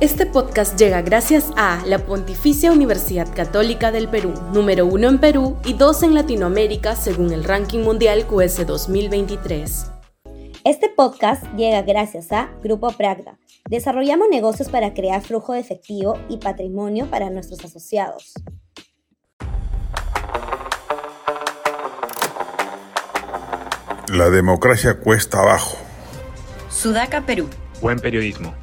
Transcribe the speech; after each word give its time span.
Este 0.00 0.24
podcast 0.24 0.78
llega 0.78 1.02
gracias 1.02 1.52
a 1.58 1.84
la 1.84 1.98
Pontificia 1.98 2.72
Universidad 2.72 3.28
Católica 3.34 3.92
del 3.92 4.08
Perú, 4.08 4.32
número 4.50 4.86
uno 4.86 5.10
en 5.10 5.18
Perú 5.18 5.58
y 5.62 5.74
dos 5.74 6.02
en 6.02 6.14
Latinoamérica 6.14 6.96
según 6.96 7.34
el 7.34 7.44
ranking 7.44 7.80
mundial 7.80 8.26
QS 8.26 8.66
2023. 8.66 9.92
Este 10.64 10.88
podcast 10.88 11.44
llega 11.54 11.82
gracias 11.82 12.32
a 12.32 12.48
Grupo 12.62 12.90
Pragda. 12.92 13.38
Desarrollamos 13.68 14.28
negocios 14.30 14.70
para 14.70 14.94
crear 14.94 15.20
flujo 15.20 15.52
de 15.52 15.60
efectivo 15.60 16.18
y 16.30 16.38
patrimonio 16.38 17.04
para 17.10 17.28
nuestros 17.28 17.62
asociados. 17.62 18.32
La 24.08 24.30
democracia 24.30 24.98
cuesta 24.98 25.40
abajo. 25.40 25.76
Sudaca, 26.70 27.26
Perú. 27.26 27.50
Buen 27.82 27.98
periodismo. 27.98 28.54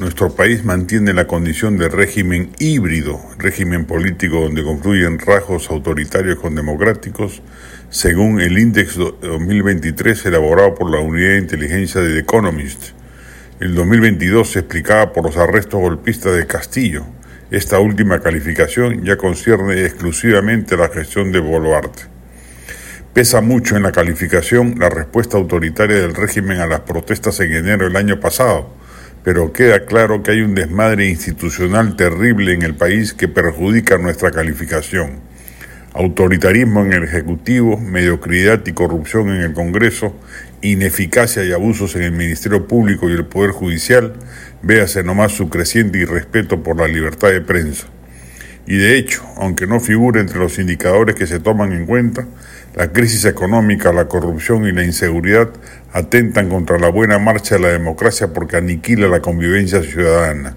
Nuestro 0.00 0.34
país 0.34 0.64
mantiene 0.64 1.12
la 1.12 1.26
condición 1.26 1.76
de 1.76 1.90
régimen 1.90 2.52
híbrido, 2.58 3.20
régimen 3.36 3.84
político 3.84 4.40
donde 4.40 4.64
confluyen 4.64 5.18
rasgos 5.18 5.68
autoritarios 5.68 6.38
con 6.38 6.54
democráticos, 6.54 7.42
según 7.90 8.40
el 8.40 8.56
Índice 8.56 8.98
2023 8.98 10.24
elaborado 10.24 10.74
por 10.74 10.90
la 10.90 11.00
Unidad 11.00 11.32
de 11.32 11.38
Inteligencia 11.40 12.00
de 12.00 12.14
The 12.14 12.20
Economist. 12.20 12.92
El 13.60 13.74
2022 13.74 14.52
se 14.52 14.60
explicaba 14.60 15.12
por 15.12 15.26
los 15.26 15.36
arrestos 15.36 15.78
golpistas 15.78 16.34
de 16.34 16.46
Castillo. 16.46 17.04
Esta 17.50 17.78
última 17.78 18.20
calificación 18.20 19.04
ya 19.04 19.18
concierne 19.18 19.84
exclusivamente 19.84 20.76
a 20.76 20.78
la 20.78 20.88
gestión 20.88 21.30
de 21.30 21.40
Boluarte. 21.40 22.04
Pesa 23.12 23.42
mucho 23.42 23.76
en 23.76 23.82
la 23.82 23.92
calificación 23.92 24.76
la 24.78 24.88
respuesta 24.88 25.36
autoritaria 25.36 25.96
del 25.96 26.14
régimen 26.14 26.58
a 26.58 26.66
las 26.66 26.80
protestas 26.80 27.38
en 27.40 27.52
enero 27.52 27.84
del 27.84 27.96
año 27.96 28.18
pasado, 28.18 28.80
pero 29.22 29.52
queda 29.52 29.84
claro 29.84 30.22
que 30.22 30.32
hay 30.32 30.40
un 30.40 30.54
desmadre 30.54 31.08
institucional 31.08 31.96
terrible 31.96 32.54
en 32.54 32.62
el 32.62 32.74
país 32.74 33.12
que 33.12 33.28
perjudica 33.28 33.98
nuestra 33.98 34.30
calificación. 34.30 35.20
Autoritarismo 35.92 36.84
en 36.84 36.92
el 36.92 37.04
Ejecutivo, 37.04 37.76
mediocridad 37.76 38.64
y 38.64 38.72
corrupción 38.72 39.28
en 39.30 39.42
el 39.42 39.52
Congreso, 39.52 40.14
ineficacia 40.62 41.44
y 41.44 41.52
abusos 41.52 41.96
en 41.96 42.02
el 42.02 42.12
Ministerio 42.12 42.66
Público 42.66 43.10
y 43.10 43.12
el 43.12 43.24
Poder 43.24 43.50
Judicial, 43.50 44.14
véase 44.62 45.02
nomás 45.02 45.32
su 45.32 45.48
creciente 45.48 45.98
irrespeto 45.98 46.62
por 46.62 46.78
la 46.78 46.86
libertad 46.86 47.30
de 47.30 47.40
prensa. 47.40 47.88
Y 48.66 48.76
de 48.76 48.96
hecho, 48.96 49.24
aunque 49.36 49.66
no 49.66 49.80
figure 49.80 50.20
entre 50.20 50.38
los 50.38 50.58
indicadores 50.58 51.16
que 51.16 51.26
se 51.26 51.40
toman 51.40 51.72
en 51.72 51.86
cuenta, 51.86 52.26
la 52.74 52.92
crisis 52.92 53.24
económica, 53.24 53.92
la 53.92 54.06
corrupción 54.06 54.64
y 54.66 54.72
la 54.72 54.84
inseguridad 54.84 55.48
atentan 55.92 56.48
contra 56.48 56.78
la 56.78 56.88
buena 56.88 57.18
marcha 57.18 57.56
de 57.56 57.62
la 57.62 57.68
democracia 57.68 58.32
porque 58.32 58.56
aniquila 58.56 59.08
la 59.08 59.20
convivencia 59.20 59.82
ciudadana. 59.82 60.56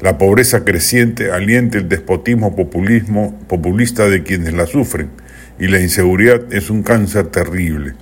La 0.00 0.16
pobreza 0.16 0.64
creciente 0.64 1.32
alienta 1.32 1.78
el 1.78 1.88
despotismo 1.88 2.54
populismo, 2.54 3.36
populista 3.48 4.08
de 4.08 4.22
quienes 4.22 4.54
la 4.54 4.66
sufren 4.66 5.10
y 5.58 5.66
la 5.66 5.80
inseguridad 5.80 6.40
es 6.52 6.70
un 6.70 6.84
cáncer 6.84 7.26
terrible. 7.26 7.94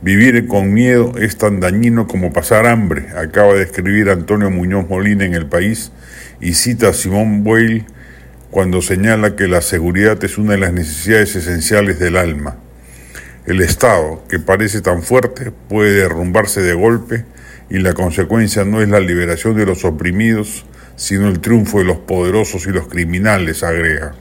Vivir 0.00 0.46
con 0.46 0.72
miedo 0.72 1.14
es 1.18 1.36
tan 1.38 1.58
dañino 1.58 2.06
como 2.06 2.32
pasar 2.32 2.68
hambre, 2.68 3.08
acaba 3.16 3.54
de 3.54 3.64
escribir 3.64 4.10
Antonio 4.10 4.48
Muñoz 4.48 4.88
Molina 4.88 5.24
en 5.24 5.34
El 5.34 5.46
País 5.46 5.90
y 6.40 6.54
cita 6.54 6.90
a 6.90 6.92
Simón 6.92 7.42
Weil 7.44 7.84
cuando 8.50 8.80
señala 8.80 9.36
que 9.36 9.46
la 9.46 9.60
seguridad 9.60 10.22
es 10.24 10.38
una 10.38 10.52
de 10.52 10.58
las 10.58 10.72
necesidades 10.72 11.36
esenciales 11.36 11.98
del 11.98 12.16
alma. 12.16 12.56
El 13.46 13.60
Estado, 13.60 14.24
que 14.28 14.38
parece 14.38 14.80
tan 14.80 15.02
fuerte, 15.02 15.52
puede 15.68 15.92
derrumbarse 15.92 16.62
de 16.62 16.74
golpe 16.74 17.24
y 17.70 17.78
la 17.78 17.92
consecuencia 17.92 18.64
no 18.64 18.80
es 18.80 18.88
la 18.88 19.00
liberación 19.00 19.56
de 19.56 19.66
los 19.66 19.84
oprimidos, 19.84 20.64
sino 20.96 21.28
el 21.28 21.40
triunfo 21.40 21.78
de 21.78 21.84
los 21.84 21.98
poderosos 21.98 22.66
y 22.66 22.70
los 22.70 22.88
criminales, 22.88 23.62
agrega. 23.62 24.14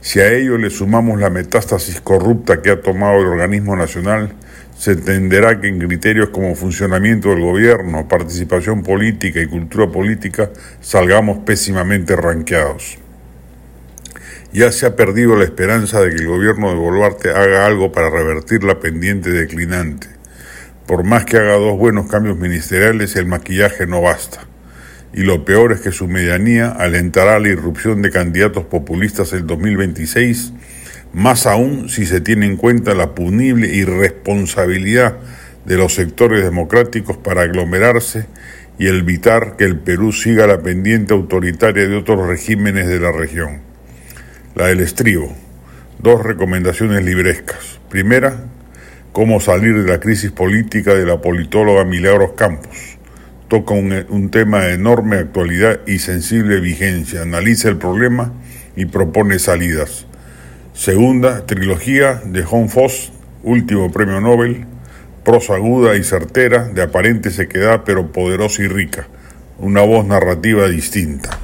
Si 0.00 0.20
a 0.20 0.30
ello 0.30 0.58
le 0.58 0.68
sumamos 0.68 1.18
la 1.18 1.30
metástasis 1.30 2.00
corrupta 2.02 2.60
que 2.60 2.70
ha 2.70 2.82
tomado 2.82 3.20
el 3.20 3.26
organismo 3.26 3.74
nacional, 3.74 4.34
se 4.76 4.92
entenderá 4.92 5.60
que 5.60 5.68
en 5.68 5.78
criterios 5.78 6.28
como 6.28 6.54
funcionamiento 6.54 7.30
del 7.30 7.40
gobierno, 7.40 8.06
participación 8.06 8.82
política 8.82 9.40
y 9.40 9.46
cultura 9.46 9.90
política 9.90 10.50
salgamos 10.80 11.38
pésimamente 11.38 12.16
ranqueados. 12.16 12.98
Ya 14.54 14.70
se 14.70 14.86
ha 14.86 14.94
perdido 14.94 15.34
la 15.34 15.42
esperanza 15.42 16.00
de 16.00 16.10
que 16.10 16.22
el 16.22 16.28
gobierno 16.28 16.68
de 16.70 16.76
Boluarte 16.76 17.30
haga 17.30 17.66
algo 17.66 17.90
para 17.90 18.08
revertir 18.08 18.62
la 18.62 18.78
pendiente 18.78 19.30
declinante. 19.30 20.06
Por 20.86 21.02
más 21.02 21.24
que 21.24 21.38
haga 21.38 21.56
dos 21.56 21.76
buenos 21.76 22.08
cambios 22.08 22.38
ministeriales, 22.38 23.16
el 23.16 23.26
maquillaje 23.26 23.88
no 23.88 24.00
basta. 24.00 24.46
Y 25.12 25.22
lo 25.22 25.44
peor 25.44 25.72
es 25.72 25.80
que 25.80 25.90
su 25.90 26.06
medianía 26.06 26.68
alentará 26.68 27.40
la 27.40 27.48
irrupción 27.48 28.00
de 28.00 28.12
candidatos 28.12 28.66
populistas 28.66 29.32
el 29.32 29.44
2026, 29.44 30.52
más 31.12 31.46
aún 31.46 31.88
si 31.88 32.06
se 32.06 32.20
tiene 32.20 32.46
en 32.46 32.56
cuenta 32.56 32.94
la 32.94 33.12
punible 33.12 33.74
irresponsabilidad 33.74 35.16
de 35.64 35.76
los 35.78 35.94
sectores 35.94 36.44
democráticos 36.44 37.16
para 37.16 37.42
aglomerarse 37.42 38.26
y 38.78 38.86
evitar 38.86 39.56
que 39.56 39.64
el 39.64 39.80
Perú 39.80 40.12
siga 40.12 40.46
la 40.46 40.62
pendiente 40.62 41.12
autoritaria 41.12 41.88
de 41.88 41.96
otros 41.96 42.24
regímenes 42.24 42.86
de 42.86 43.00
la 43.00 43.10
región. 43.10 43.73
La 44.54 44.68
del 44.68 44.78
estribo. 44.78 45.34
Dos 45.98 46.22
recomendaciones 46.22 47.04
librescas. 47.04 47.80
Primera, 47.88 48.44
cómo 49.10 49.40
salir 49.40 49.82
de 49.82 49.90
la 49.90 49.98
crisis 49.98 50.30
política 50.30 50.94
de 50.94 51.04
la 51.04 51.20
politóloga 51.20 51.84
Milagros 51.84 52.34
Campos. 52.36 52.96
Toca 53.48 53.74
un, 53.74 54.30
tema 54.30 54.60
de 54.60 54.74
enorme 54.74 55.16
actualidad 55.16 55.80
y 55.88 55.98
sensible 55.98 56.60
vigencia. 56.60 57.22
Analiza 57.22 57.68
el 57.68 57.78
problema 57.78 58.32
y 58.76 58.86
propone 58.86 59.40
salidas. 59.40 60.06
Segunda, 60.72 61.46
trilogía 61.46 62.22
de 62.24 62.44
John 62.44 62.68
Foss, 62.68 63.12
último 63.42 63.90
premio 63.90 64.20
Nobel. 64.20 64.66
Prosa 65.24 65.56
aguda 65.56 65.96
y 65.96 66.04
certera, 66.04 66.68
de 66.68 66.82
aparente 66.82 67.32
sequedad 67.32 67.82
pero 67.84 68.12
poderosa 68.12 68.62
y 68.62 68.68
rica. 68.68 69.08
Una 69.58 69.80
voz 69.80 70.06
narrativa 70.06 70.68
distinta. 70.68 71.43